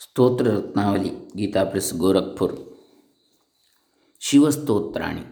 ಸ್ತೋತ್ರ 0.00 0.44
ರತ್ನಾವಲಿ 0.48 1.10
ಗೀತಾ 1.36 1.62
ಪ್ರೆಸ್ 1.64 1.92
ಗೋರಖ್ಪುರ್ 1.94 2.56
ಶಿವಸ್ತೋತ್ರಾಣಿ 4.22 5.24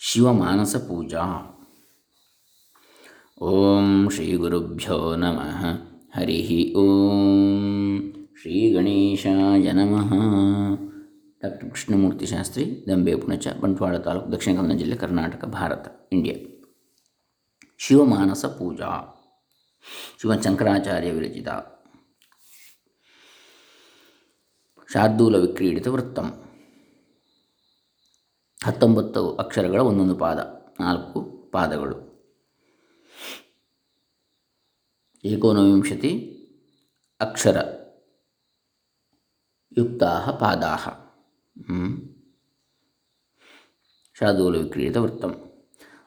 ಶಿವಮಾನಸ 0.00 0.76
ಪೂಜಾ 0.76 1.22
ಓಂ 3.40 3.88
ಶ್ರೀ 4.10 4.26
ಗುರುಭ್ಯೋ 4.36 4.98
ನಮಃ 5.14 5.60
ಹರಿ 6.16 6.40
ಓಂ 6.74 7.94
ಶ್ರೀ 8.40 8.56
ಗಣೇಶಾಯ 8.72 9.72
ನಮಃ 9.72 10.10
ಡಾಕ್ಟರ್ 11.42 11.70
ಕೃಷ್ಣಮೂರ್ತಿ 11.70 12.26
ಶಾಸ್ತ್ರಿ 12.26 12.64
ದಂಬೆ 12.88 13.14
ಪುಣಚ 13.14 13.46
ಬಂಟ್ವಾಳ 13.60 13.96
ತಾಲೂಕು 13.98 14.32
ದಕ್ಷಿಣ 14.32 14.52
ಕನ್ನಡ 14.56 14.76
ಜಿಲ್ಲೆ 14.78 14.96
ಕರ್ನಾಟಕ 14.96 15.44
ಭಾರತ 15.50 15.86
ಇಂಡಿಯಾ 16.12 16.36
ಶಿವಮಾನಸ 17.80 18.44
ಪೂಜಾ 18.58 18.90
ಶಿವಶಂಕರಾಚಾರ್ಯ 20.20 21.10
ವಿರಚಿತ 21.10 21.48
ಶಾರ್ದೂಲ 24.91 25.35
ವಿಕ್ರೀಡಿತ 25.35 25.87
ವೃತ್ತಂ 25.87 26.27
ಹತ್ತೊಂಬತ್ತು 28.65 29.21
ಅಕ್ಷರಗಳ 29.35 29.79
ಒಂದೊಂದು 29.79 30.15
ಪಾದ, 30.15 30.39
ನಾಲ್ಕು 30.79 31.19
ಪಾದಗಳು. 31.53 31.97
ಏಕೋನವಿಂಶತಿ 35.23 36.11
ಅಕ್ಷರ 37.19 37.57
ಯುಕ್ತಾ 39.77 40.11
ಪಾದಾ 40.41 40.73
ಶಾರ್ದೂಲ 44.19 44.55
ವಿಕ್ರೀಡಿತ 44.57 44.97
ವೃತ್ತ 44.97 45.25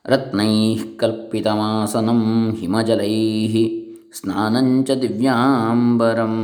ರತ್ನೈ 0.07 0.55
ಕಲ್ಪಿತಮಾಸನಂ 1.01 2.23
ಹಿಮಜಲೈ 2.61 3.17
ಸ್ನಾನಂಚ 4.13 4.91
ದಿವ್ಯಾಂಬರಂ. 5.03 6.37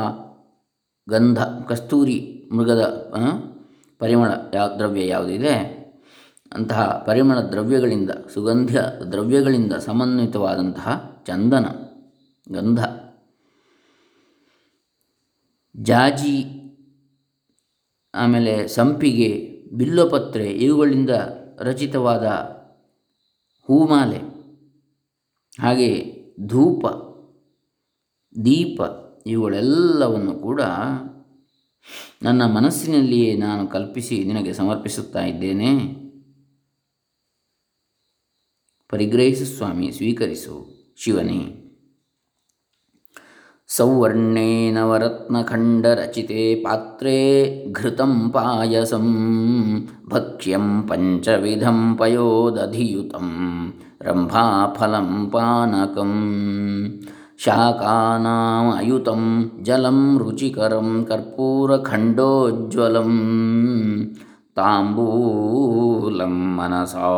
ಗಂಧ, 1.07 1.39
ಕಸ್ತೂರಿ 1.69 2.17
ಮೃಗದ 2.55 2.83
ಪರಿಮಳ 4.01 4.31
ಯಾವ 4.53 4.67
ದ್ರವ್ಯ 4.77 5.05
ಯಾವುದಿದೆ? 5.07 5.55
ಅಂತಹ 6.53 7.03
ಪರಿಮಳ 7.07 7.39
ದ್ರವ್ಯಗಳಿಂದ 7.39 8.09
ಸುಗಂಧ 8.33 8.77
ದ್ರವ್ಯಗಳಿಂದ 9.11 9.73
ಸಮನ್ವಿತವಾದಂತಹ 9.73 11.21
ಚಂದನ 11.27 11.65
ಗಂಧ. 12.51 12.79
ಜಾಜಿ, 15.77 16.37
ಆಮೇಲೆ 18.13 18.67
ಸಂಪಿಗೆ, 18.67 19.59
ಬಿಲ್ಲೋಪತ್ರೆ 19.73 20.51
ಇವುಗಳಿಂದ 20.51 21.09
ರಚಿತವಾದ 21.59 22.25
ಹೂಮಾಲೆ, 23.63 24.19
ಹಾಗೆ 25.61 26.19
ಧೂಪ, 26.47 26.85
ದೀಪ 28.45 28.81
ಇವುಗಳೆಲ್ಲವನ್ನು 29.27 30.33
ಕೂಡ 30.33 30.61
ನನ್ನ 32.23 32.45
ಮನಸ್ಸಿನಲ್ಲಿಯೇ 32.45 33.35
ನಾನು 33.35 33.67
ಕಲ್ಪಿಸಿ 33.67 34.23
ನಿನಗೆ 34.23 34.53
ಸಮರ್ಪಿಸುತ್ತಾ 34.53 35.25
ಇದ್ದೇನೆ. 35.25 35.98
ಪರಿಗ್ರಹಿಸು 38.91 39.45
ಸ್ವಾಮಿ, 39.45 39.91
ಸ್ವೀಕರಿಸು 39.91 40.65
ಶಿವನೇ. 40.97 41.55
ಸೌವರ್ಣೇ 43.67 44.71
ನವರತ್ನಖಂಡರಚಿತೆ 44.71 46.55
ಪಾತ್ರೇ 46.55 47.71
ಘೃತಂ 47.71 48.29
ಪಾಯಸಂ, 48.29 49.07
ಭಕ್ಷ್ಯಂ 50.09 50.87
ಪಂಚವಿಧಂ 50.87 51.97
ಪಯೋದಧಿಯುತಂ, 51.99 53.29
ರಂಭಾಫಲಂ 54.01 55.29
ಪಾನಕಂ 55.29 56.13
ಶಾಕಾನಾಮಯುತಂ 57.37 59.51
ಜಲಂ 59.61 60.19
ರುಚಿಕರಂ, 60.19 61.05
ಕರ್ಪೂರಖಂಡೋಜ್ವಲಂ 61.09 63.11
ताम्बूलं 64.59 66.33
मनसा 66.55 67.09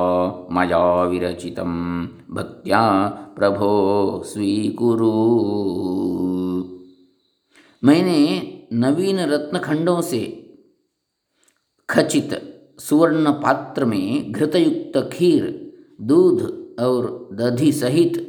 मया 0.51 0.81
विरचितं 1.03 1.71
भक्त्या 2.29 2.81
प्रभो 3.35 3.71
स्वीकुरु। 4.25 5.11
मैंने 7.83 8.19
नवीन 8.73 9.19
रत्न 9.19 9.59
खंडों 9.59 10.01
से 10.01 10.21
खचित 11.89 12.29
सुवर्ण 12.79 13.31
पात्र 13.31 13.85
में 13.85 14.31
घृतयुक्त 14.31 15.09
खीर, 15.13 15.43
दूध 16.01 16.41
और 16.79 17.29
दधि 17.33 17.71
सहित 17.71 18.19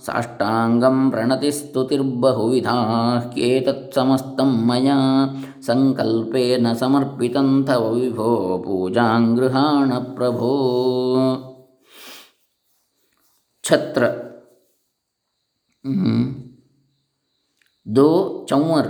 साष्टाङ्गं 0.00 1.10
प्रणतिस्तुतिर्बहुविधाः 1.10 3.18
ह्येतत्समस्तं 3.18 4.66
मया 4.66 5.30
सङ्कल्पेन 5.62 6.74
समर्पितं 6.74 7.62
तव 7.62 7.94
विभो 7.94 8.62
पूजां 8.66 9.36
गृहाण 9.36 9.90
प्रभो। 9.90 10.56
छत्र। 13.64 14.12
हम्म। 15.86 16.47
दो 17.88 18.46
चंवर, 18.50 18.86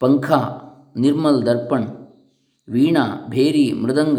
पंखा, 0.00 0.40
निर्मल 0.96 1.42
दर्पण, 1.42 1.84
वीणा, 2.68 3.04
भेरी, 3.30 3.72
मृदंग, 3.72 4.18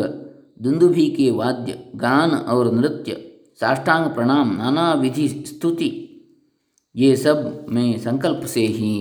दुंदुभी 0.62 1.09
के 1.09 1.29
वाद्य, 1.31 1.91
गान 1.95 2.31
और 2.31 2.71
नृत्य, 2.74 3.24
साष्टांग 3.59 4.06
प्रणाम, 4.13 4.56
नाना 4.57 4.94
विधि 4.94 5.27
स्तुति। 5.29 5.91
ये 6.95 7.15
सब 7.15 7.65
मैं 7.69 7.97
संकल्प 8.00 8.45
से 8.45 8.62
ही 8.62 8.94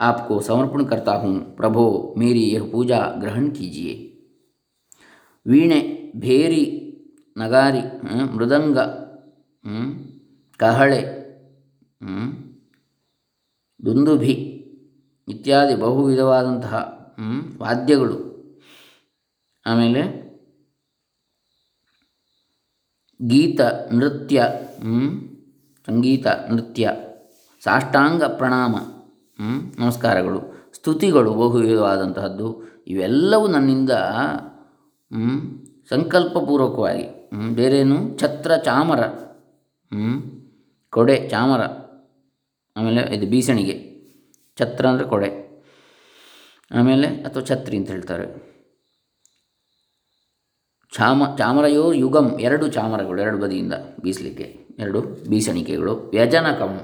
आपको 0.00 0.40
समर्पण 0.40 0.84
करता 0.84 1.12
हूँ। 1.14 1.56
प्रभो, 1.56 2.14
मेरी 2.18 2.42
यह 2.44 2.70
पूजा 2.70 3.00
ग्रहण 3.20 3.50
कीजिए। 3.50 3.94
वीणे, 5.46 5.80
भेरी, 6.16 6.64
नगारी 7.38 7.82
मृदंग 8.34 8.76
कहड़े 10.60 11.23
ದುಂದುಭಿ 13.86 14.34
ಇತ್ಯಾದಿ 15.28 15.74
ಬಹು 15.74 16.04
ವಿಧವಾದಂತಹ 16.04 16.74
ವಾದ್ಯಗಳು. 17.56 18.18
ಆಮೇಲೆ 19.66 20.02
ಗೀತ, 23.26 23.60
ನೃತ್ಯ 23.92 24.46
ಸಂಗೀತ, 25.86 26.26
ನೃತ್ಯ, 26.26 26.90
ಸಾಷ್ಟಾಂಗ 27.60 28.24
ಪ್ರಣಾಮ 28.24 28.76
ನಮಸ್ಕಾರಗಳು, 29.78 30.40
ಸ್ತುತಿಗಳು 30.74 31.34
ಬಹು 31.34 31.58
ವಿಧವಾದಂತಹದ್ದು, 31.58 32.48
ಇವೆಲ್ಲವೂ 32.86 33.46
ನನ್ನಿಂದ 33.46 33.90
ಸಂಕಲ್ಪಪೂರ್ವಕವಾಗಿ 35.88 37.06
ಬೇರೇನು, 37.54 38.18
ಛತ್ರ 38.18 38.56
ಚಾಮರ 38.56 39.02
ಕೊಡೆ 40.90 41.28
ಚಾಮರ 41.28 41.62
ಆಮೇಲೆ 42.76 43.16
ಇದು 43.16 43.26
ಬೀಸಣಿಗೆ. 43.26 43.94
ಛತ್ರ 44.58 44.86
ಅಂದರೆ 44.86 45.06
ಕೊಡೆ. 45.06 45.44
ಆಮೇಲೆ 46.70 47.08
ಅಥವಾ 47.08 47.42
ಛತ್ರಿ 47.42 47.76
ಅಂತ 47.76 47.90
ಹೇಳ್ತಾರೆ. 47.90 48.54
ಚಾಮ, 50.96 51.36
ಚಾಮರಯೋ 51.36 51.92
ಯುಗಂ 51.92 52.40
ಎರಡು 52.40 52.68
ಚಾಮರಗಳು 52.68 53.22
ಎರಡು 53.22 53.38
ಬದಿಯಿಂದ 53.38 53.72
ಬೀಸಲಿಕ್ಕೆ. 54.00 54.66
ಎರಡು 54.78 55.00
ಬೀಸಣಿಕೆಗಳು. 55.00 55.96
ವ್ಯಜನಕಂ? 55.96 56.80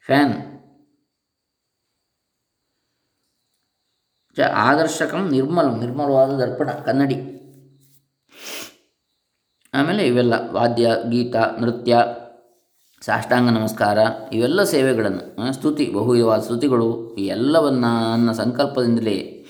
ಫ್ಯಾನ್. 0.00 0.34
ಚ, 4.36 4.40
ಆದರ್ಶಕಂ 4.40 5.30
ನಿರ್ಮಲ, 5.30 5.80
ನಿರ್ಮಲವಾದ 5.80 6.30
ದರ್ಪಣ, 6.30 6.70
ಕನ್ನಡಿ. 6.70 7.40
ಆಮೇಲೆ 9.74 10.06
ಇವೆಲ್ಲ 10.06 10.50
ವಾದ್ಯ, 10.50 10.90
ಗೀತ, 11.10 11.36
ನೃತ್ಯ. 11.36 11.96
ಸಾಷ್ಟಾಂಗ 13.02 13.48
ನಮಸ್ಕಾರ, 13.48 13.98
ಇವೆಲ್ಲ 14.32 14.64
ಸೇವೆಗಳನ್ನು 14.64 15.52
ಸ್ತುತಿ, 15.52 15.90
ಬಹುವಿಧವಾದ 15.94 16.40
ಸ್ತುತಿಗಳು, 16.40 17.14
ಈ 17.14 17.26
ಎಲ್ಲವನ್ನು 17.26 17.90
ನನ್ನ 18.10 18.32
ಸಂಕಲ್ಪದಿಂದಲೇ 18.32 19.46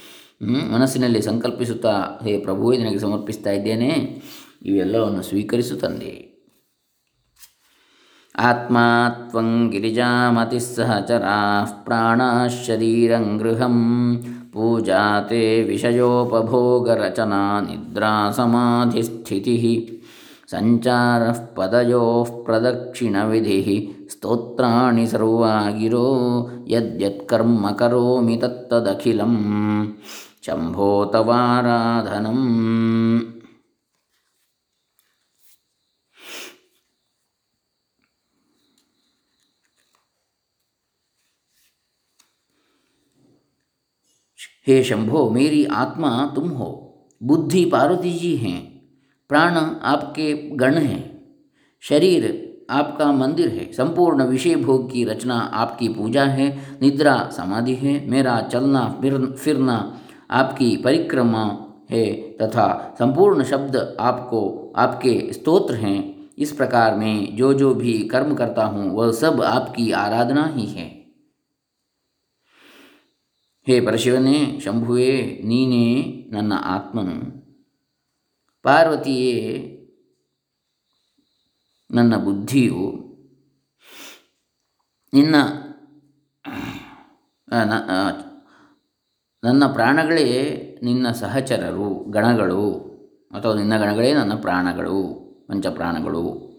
ಮನಸ್ಸಿನಲ್ಲಿ 0.73 1.23
ಸಂಕಲ್ಪಿಸುತ್ತಾ, 1.23 2.21
ಹೇ 2.23 2.39
ಪ್ರಭುವೇ 2.39 2.77
ನಿನಗೆ 2.77 2.99
ಸಮರ್ಪಿಸ್ತಾ 2.99 3.51
ಇದ್ದೇನೆ, 3.51 4.23
ಇವೆಲ್ಲವನ್ನು 4.63 5.23
ಸ್ವೀಕರಿಸು 5.23 5.77
ತಂದೆ. 5.77 6.13
ಆತ್ಮಾ 8.35 9.09
ತ್ವಂ 9.31 9.73
ಸಹ 9.73 10.51
ಸಹಚರಾಃ 10.59 11.71
ಪ್ರಾಣಾಃ 11.85 12.47
ಶರೀರಂ 12.67 13.39
ಗೃಹಂ, 13.39 13.79
ಪೂಜಾತೆ 14.53 15.63
ವಿಷಯೋಪಭೋಗ 15.63 16.91
ರಚನಾ 16.91 17.61
ನಿದ್ರಾ 17.61 18.31
ಸಮಾಧಿಸ್ಥಿತಿಃ. 18.31 19.65
ಸಂಚಾರಃ 19.65 20.00
सञ्चारः 20.51 21.33
पदयोः 21.33 22.45
प्रदक्षिणविधिः 22.45 24.09
स्तोत्राणि 24.09 25.07
सर्वागिरो, 25.07 26.51
यद्यत्कर्म 26.69 27.73
करोमि 27.73 28.37
तत्तदखिलं 28.37 29.93
शम्भो 30.47 31.05
तवाराधनम् 31.05 33.21
हे 44.67 44.85
शंभो, 44.85 45.31
मेरी 45.31 45.65
आत्मा 45.65 46.33
तुम 46.35 46.49
हो। 46.49 46.95
बुद्धि 47.23 47.65
पार्वती 47.65 48.13
जी 48.13 48.37
हैं। 48.37 48.70
प्राण 49.30 49.58
आपके 49.84 50.34
गण 50.56 50.78
हैं 50.78 51.04
शरीर 51.84 52.26
आपका 52.70 53.12
मंदिर 53.12 53.50
है 53.50 53.72
संपूर्ण 53.74 54.24
विषय 54.24 54.56
भोग 54.56 54.90
की 54.92 55.04
रचना 55.06 55.36
आपकी 55.56 55.88
पूजा 55.90 56.24
है 56.32 56.48
निद्रा 56.82 57.18
समाधि 57.32 57.76
है 57.76 58.00
मेरा 58.10 58.40
चलना 58.52 58.88
फिर 59.02 59.18
फिरना 59.36 59.78
आपकी 60.32 60.76
परिक्रमा 60.86 61.46
है 61.92 62.06
तथा 62.38 62.68
संपूर्ण 63.00 63.44
शब्द 63.44 63.78
आपको 64.00 64.42
आपके 64.78 65.18
स्तोत्र 65.34 65.76
हैं 65.76 65.98
इस 66.38 66.52
प्रकार 66.52 66.96
मैं 66.96 67.16
जो 67.36 67.54
जो 67.54 67.74
भी 67.76 67.98
कर्म 68.08 68.36
करता 68.36 68.66
हूँ 68.66 68.92
वह 68.92 69.12
सब 69.14 69.42
आपकी 69.46 69.92
आराधना 70.00 70.46
ही 70.56 70.66
है 70.68 70.94
ಹೇ 73.68 73.76
ಪರಶಿವನೇ 73.86 74.40
ಶಂಭುವೇ 74.64 75.14
ನೀನೇ 75.44 75.86
ನನ್ನ 76.34 76.54
ಆತ್ಮನು 76.74 77.16
ಪಾರ್ವತಿಯೇ, 78.63 79.77
ನನ್ನ 81.91 82.17
ಬುದ್ಧಿಯು 82.17 83.11
ನಿನ್ನ 85.13 85.37
ನನ್ನ 89.45 89.67
ಪ್ರಾಣಗಳೇ 89.67 90.57
ನಿನ್ನ 90.83 91.11
ಸಹಚರರು, 91.11 92.11
ಗಣಗಳು, 92.11 92.75
ಅಥವಾ 93.31 93.55
ನಿನ್ನ 93.55 93.79
ಗಣಗಳೇ 93.79 94.15
ನನ್ನ 94.15 94.35
ಪ್ರಾಣಗಳು, 94.35 95.21
ಪಂಚಪ್ರಾಣಗಳು. 95.49 96.51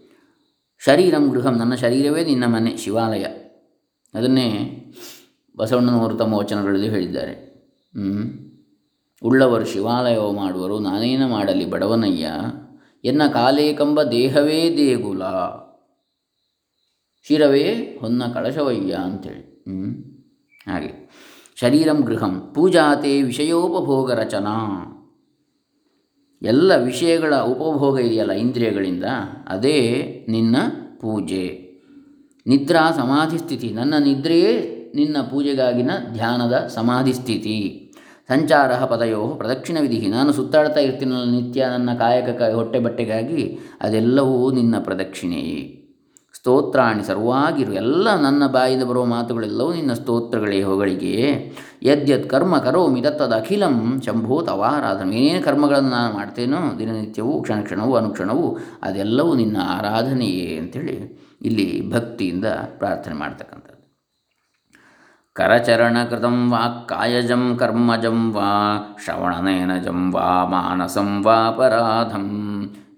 ಶರೀರಂ 0.80 1.30
ಗೃಹಂ, 1.30 1.56
ನನ್ನ 1.58 1.76
ಶರೀರವೇ 1.76 2.24
ನಿನ್ನ 2.24 2.46
ಮನೆ, 2.46 2.78
ಶಿವಾಲಯ. 2.78 3.24
ಅದನ್ನೇ 4.14 4.78
ಬಸವಣ್ಣನವರು 5.58 6.18
ತಮ್ಮ 6.18 6.34
ವಚನಗಳಲ್ಲಿ 6.34 6.90
ಹೇಳಿದ್ದಾರೆ. 6.90 7.52
ಉಳ್ಳವರು 9.22 9.66
ಶಿವಾಲಯವ 9.66 10.32
ಮಾಡುವರು, 10.32 10.80
ನಾನೇನ 10.80 11.26
ಮಾಡಲಿ 11.26 11.70
ಬಡವನಯ್ಯ? 11.70 12.28
ಎನ್ನ 13.04 13.28
ಕಾಲೇಕಂಬ 13.28 14.04
ದೇಹವೇ 14.04 14.78
ದೇಗುಲ. 14.78 15.24
ಶಿರವೇ 17.28 17.98
ಹೊನ್ನ 18.02 18.24
ಕಳಶವಯ್ಯ 18.34 18.94
ಅಂಥೇಳಿ 18.94 19.64
ಹ್ಞೂ 19.68 20.12
ಹಾಗೆ. 20.72 21.10
ಶರೀರಂ 21.56 22.02
ಗೃಹಂ 22.02 22.52
ಪೂಜಾತೆ 22.56 23.22
ವಿಷಯೋಪಭೋಗ 23.22 24.12
ರಚನಾ. 24.12 24.88
ಎಲ್ಲ 26.42 26.76
ವಿಷಯಗಳ 26.76 27.36
ಉಪಭೋಗ 27.36 28.00
ಇದೆಯಲ್ಲ 28.00 28.32
ಇಂದ್ರಿಯಗಳಿಂದ, 28.32 29.04
ಅದೇ 29.48 30.02
ನಿನ್ನ 30.30 30.56
ಪೂಜೆ. 31.00 31.72
ನಿದ್ರಾ 32.48 32.92
ಸಮಾಧಿ 32.92 33.38
ಸ್ಥಿತಿ 33.38 33.70
ನನ್ನ 33.70 33.94
ನಿದ್ರೆಯೇ 33.98 34.78
ನಿನ್ನ 34.96 35.18
ಪೂಜೆಗಾಗಿನ 35.22 35.92
ಧ್ಯಾನದ 36.14 36.54
ಸಮಾಧಿ 36.54 37.14
ಸ್ಥಿತಿ 37.14 37.81
ಸಂಚಾರ 38.32 38.86
ಪದಯೋ 38.86 39.28
ಪ್ರದಕ್ಷಿಣ 39.28 39.78
ವಿಧಿ 39.82 40.08
ನಾನು 40.08 40.34
ಸುತ್ತಾಡ್ತಾ 40.34 40.80
ಇರ್ತೀನಲ್ಲ 40.80 41.32
ನಿತ್ಯ 41.32 41.66
ನನ್ನ 41.66 41.94
ಕಾಯಕ 41.94 42.42
ಹೊಟ್ಟೆ 42.56 42.80
ಬಟ್ಟೆಗಾಗಿ, 42.80 43.60
ಅದೆಲ್ಲವೂ 43.82 44.52
ನಿನ್ನ 44.52 44.76
ಪ್ರದಕ್ಷಿಣೆಯೇ. 44.80 45.78
ಸ್ತೋತ್ರಾಣಿ 46.34 47.04
ಸರ್ವಾಗಿರು. 47.04 47.74
ಎಲ್ಲ 47.74 48.16
ನನ್ನ 48.22 48.48
ಬಾಯಿಂದ 48.48 48.84
ಬರುವ 48.84 49.06
ಮಾತುಗಳೆಲ್ಲವೂ 49.06 49.74
ನಿನ್ನ 49.74 49.94
ಸ್ತೋತ್ರಗಳೇ 49.94 50.64
ಹೊಗಳಿಗೆ. 50.64 51.52
ಯದ್ಯತ್ 51.84 52.30
ಕರ್ಮ 52.30 52.58
ಕರೋಮಿ 52.58 53.02
ತತ್ತದ 53.02 53.34
ಅಖಿಲಂ. 53.34 54.02
ಶಂಭೋ 54.06 54.42
ತವಾರಾಧನೆ 54.42 55.18
ಏನೇನು 55.18 55.46
ಕರ್ಮಗಳನ್ನು 55.46 55.90
ನಾನು 55.90 56.14
ಮಾಡ್ತೇನೋ 56.14 56.80
ದಿನನಿತ್ಯವೂ, 56.80 57.42
ಕ್ಷಣ 57.42 57.62
ಕ್ಷಣವೂ, 57.62 57.96
ಅನುಕ್ಷಣವೂ, 57.96 58.58
ಅದೆಲ್ಲವೂ 58.84 59.34
ನಿನ್ನ 59.34 59.58
ಆರಾಧನೆಯೇ 59.64 60.58
ಅಂಥೇಳಿ 60.58 61.22
ಇಲ್ಲಿ 61.42 61.92
ಭಕ್ತಿಯಿಂದ 61.92 62.46
ಪ್ರಾರ್ಥನೆ 62.78 63.14
ಮಾಡ್ತಕ್ಕಂಥದ್ದು. 63.14 63.71
ಕಾಯಜಂ 66.86 67.58
ಕರ್ಮಜಂ 67.58 68.34
ವಾ 68.34 68.50
ಶ್ರವಣನಯನಜಂ 69.04 70.14
ವಾ 70.14 70.46
ಮಾನಸಂ 70.46 71.24
ವಾಪರಾಧಂ 71.24 72.28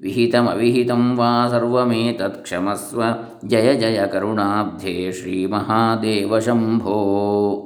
ವಿಹಿತಮವಿಹಿತಂ 0.01 1.17
ವಾ 1.17 1.47
ಸರ್ವಮೇತತ್ 1.47 2.43
ಕ್ಷಮಸ್ವ 2.43 3.03
ಜಯ 3.45 3.73
ಜಯ 3.73 4.05
ಕರುಣಾಬ್ಧೆ 4.05 5.11
ಶ್ರೀ 5.11 5.45
ಮಹಾದೇವ 5.45 6.39
ಶಂಭೋ 6.39 6.97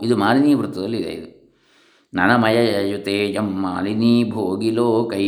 ಇದು 0.03 0.17
ಮಾಲಿನಿ 0.17 0.53
ವೃತ್ತದಲ್ಲಿದೆ 0.53 1.09
ಇದು 1.09 1.37
ನನಮಯಯುತೇಯಂ 2.13 3.61
ಮಾಲಿನಿ 3.61 4.29
ಭೋಗಿಲೋಕೈ 4.29 5.27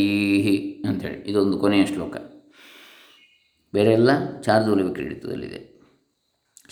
ಅಂಥೇಳಿ. 0.87 1.29
ಇದೊಂದು 1.29 1.57
ಕೊನೆಯ 1.57 1.85
ಶ್ಲೋಕ. 1.85 2.17
ಬೇರೆಲ್ಲ 3.73 4.41
ಶಾರ್ದೂಲ 4.41 4.81
ವಿಕ್ರೀಡಿತದಲ್ಲಿದೆ 4.81 5.78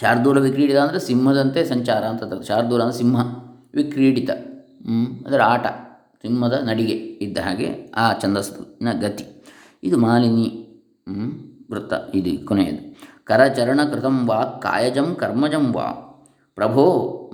ಶಾರ್ದೂಲ 0.01 0.38
ವಿಕ್ರೀಡಿತ 0.46 0.77
ಅಂದರೆ 0.84 1.00
ಸಿಂಹದಂತೆ 1.08 1.62
ಸಂಚಾರ 1.74 2.04
ಅಂತ 2.12 2.24
ಶಾರ್ದೂಲ 2.50 2.82
ಅಂದರೆ 2.86 2.98
ಸಿಂಹ, 3.01 3.22
ವಿಕ್ರೀಡಿತ. 3.80 4.32
ಅದರ 5.27 5.42
ಆಟ, 5.54 5.66
ಸಿಂಹದ 6.24 6.56
ನಡಿಗೆ 6.70 6.96
ಇದ್ದ 7.25 7.38
ಹಾಗೆ 7.46 7.68
ಆ 7.96 8.06
ಛಂದಸ್ಸಿನ 8.22 8.92
ಗತಿ. 9.04 9.25
ಇದು 9.84 9.98
ಮಾಲಿನಿ 9.98 10.48
ವೃತ್ತ, 11.72 11.94
ಇದು 12.20 12.34
ಕೊನೆಯದು. 12.48 12.82
ಕರಚರಣ 13.30 13.80
ಕೃತಂ 13.92 14.18
ವಾ, 14.27 14.38
ಕಾಯಜಂ 14.63 15.08
ಕರ್ಮಜಂ 15.22 15.66
ವಾ. 15.77 15.88
ಪ್ರಭೋ, 16.58 16.86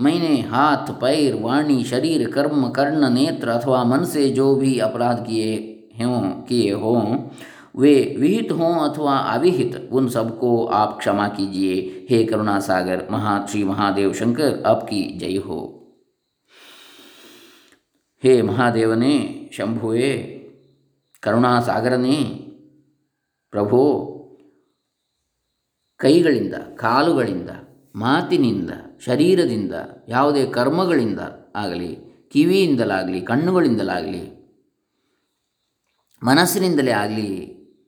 ಮೈನೆ 0.04 0.34
ಹಾತ್ 0.52 0.92
ಪೈರ್ 1.02 1.36
ವಾಣಿ 1.44 1.78
ಶರೀರ 1.92 2.24
ಕರ್ಮ 2.36 2.64
ಕರ್ಣ 2.70 3.04
ನೇತ್ರ 3.18 3.50
ಅಥವಾ 3.60 3.80
ಮನಸೆ 3.92 4.24
ಜೋ 4.38 4.48
ಭಿ 4.56 4.72
ಅಪರಾಧ 4.80 5.20
ಕಿಯೇ 5.28 5.52
ಹೋ 6.00 6.18
ಕಿಯೇ 6.48 6.72
ಹೋ. 6.82 6.94
वे 7.75 7.95
विहित 8.19 8.53
हों 8.53 8.75
अथवा 8.81 9.17
अविहित 9.33 9.77
उन 9.93 10.09
सबको 10.09 10.53
आप 10.75 10.97
क्षमा 10.99 11.27
कीजिए 11.31 11.75
हे 12.11 12.23
करुणा 12.25 12.59
सागर 12.61 13.07
महा 13.11 13.35
श्री 13.47 13.65
महादेव 13.65 14.13
शंकर 14.13 14.63
आपकी 14.67 15.03
जय 15.19 15.37
हो 15.49 15.61
ಹೇ 18.23 18.33
ಮಹಾದೇವನೇ 18.43 19.13
ಶಂಭುವೇ 19.53 20.09
ಕರುಣಾಸಾಗರನೇ 21.23 22.17
ಪ್ರಭೋ 23.53 23.83
ಕೈಗಳಿಂದ 26.01 26.55
ಕಾಲುಗಳಿಂದ 26.81 27.51
ಮಾತಿನಿಂದ 27.95 28.73
ಶರೀರದಿಂದ 29.07 29.75
ಯಾವುದೇ 30.09 30.43
ಕರ್ಮಗಳಿಂದ 30.47 31.21
ಆಗಲಿ 31.57 31.93
ಕಿವಿಯಿಂದಲಾಗಲಿ 32.33 33.21
ಕಣ್ಣುಗಳಿಂದಲಾಗಲಿ 33.21 34.25
ಮನಸ್ಸಿನಿಂದಲೇ 36.23 36.93
ಆಗಲಿ 36.93 37.31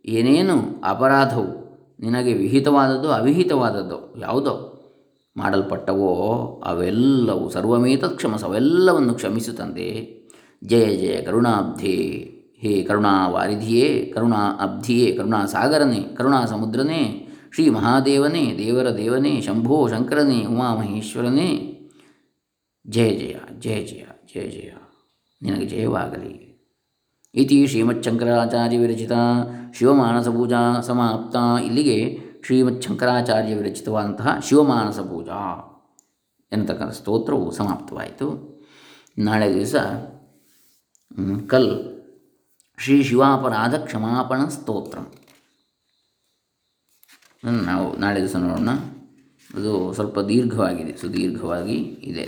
ಏನೇನು 0.05 0.81
ಅಪರಾಧವು 0.83 1.65
ನಿನಗೆ 1.99 2.33
ವಿಹಿತವಾದದ್ದು, 2.33 3.09
ಅವಿಹಿತವಾದದ್ದು 3.09 4.19
ಯಾವುದೋ 4.19 4.71
ಮಾಡಲ್ಪಟ್ಟವೋ 5.37 6.11
ಅವೆಲ್ಲವೂ 6.65 7.49
ಸರ್ವಮೇತ 7.49 8.05
ಕ್ಷಮಸ 8.05 8.43
ಅವೆಲ್ಲವನ್ನು 8.43 9.13
ಕ್ಷಮಿಸುತ್ತಂತೆ. 9.13 10.15
ಜಯ 10.63 10.97
ಜಯ, 10.97 11.21
ಕರುಣಾಬ್ಧಿ, 11.21 12.31
ಹೇ 12.57 12.83
ಕರುಣಾ 12.83 13.27
ವಾರಿಧಿಯೇ 13.27 14.11
ಕರುಣಾ 14.15 14.57
ಅಬ್ಧಿಯೇ 14.61 15.11
ಕರುಣಾ 15.11 15.45
ಸಾಗರನೇ 15.45 16.01
ಕರುಣಾ 16.17 16.45
ಸಮುದ್ರನೇ 16.45 17.27
ಶ್ರೀ 17.53 17.69
ಮಹಾದೇವನೇ 17.69 18.57
ದೇವರ 18.57 18.89
ದೇವನೇ, 18.89 19.41
ಶಂಭೋ 19.41 19.87
ಶಂಕರನೇ, 19.87 20.45
ಉಮಾಮಹೇಶ್ವರನೇ. 20.45 21.71
ಜಯ 22.87 23.09
ಜಯ 23.09 23.33
ಜಯ 23.59 23.83
ಜಯ 23.83 24.03
ಜಯ 24.35 24.49
ಜಯ, 24.49 24.71
ನಿನಗೆ 25.41 25.65
ಜಯವಾಗಲಿ. 25.65 26.54
ಇತಿ 27.35 27.67
ಶ್ರೀಮಚ್ಶಂಕರಾಚಾರ್ಯ 27.67 28.77
ವಿರಚಿತ 28.77 29.11
ಶಿವಮಾನಸ 29.77 30.27
ಪೂಜಾ 30.27 30.61
ಸಮಾಪ್ತ 30.81 31.35
ಇಲ್ಲಿಗೆ 31.65 31.97
ಶ್ರೀಮಚ್ಚಂಕರಾಚಾರ್ಯ 32.45 33.55
ವಿರಚಿತವಾದಂತಹ 33.55 34.39
ಶಿವಮಾನಸ 34.47 34.99
ಪೂಜಾ 34.99 35.39
ಎನ್ನತಕ್ಕಂಥ 36.51 36.91
ಸ್ತೋತ್ರವು 36.91 37.51
ಸಮಾಪ್ತವಾಯಿತು. 37.51 38.27
ನಾಳೆ 39.17 39.47
ದಿವಸ 39.53 39.75
ಕಲ್ 41.49 41.71
ಶ್ರೀ 42.77 42.97
ಶಿವಾಪರಾಧ 43.03 43.75
ಕ್ಷಮಾಪಣ 43.75 44.41
ಸ್ತೋತ್ರ. 44.47 44.97
ನಾವು 47.69 47.87
ನಾಳೆ 47.97 48.19
ದಿವಸ 48.19 48.35
ನೋಡೋಣ. 48.35 48.71
ಅದು 49.49 49.73
ಸ್ವಲ್ಪ 49.93 50.19
ದೀರ್ಘವಾಗಿದೆ, 50.19 50.93
ಸುದೀರ್ಘವಾಗಿ 50.97 51.77
ಇದೆ. 52.11 52.25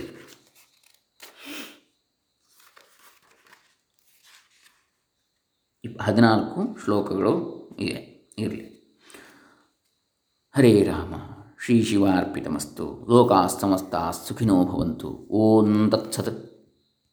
ಹದಿನಾಲ್ಕು 6.02 6.84
ಶ್ಲೋಕಗಳು 6.84 7.32
ಇದೆ 7.80 8.30
ಇರಲಿ. 8.38 8.78
ಹರೇ 10.56 10.82
ರಾಮ 10.82 11.14
ಶ್ರೀ 11.64 11.82
ಶಿವಾರ್ಪಿತಮಸ್ತು 11.82 13.06
ಲೋಕಾಸ್ತಮಸ್ತಾ 13.08 14.10
ಸುಖಿನೋ 14.10 14.64
ಭವಂತು 14.64 15.28
ಓಂ 15.30 15.90
ತತ್ಸತ್. 15.90 16.57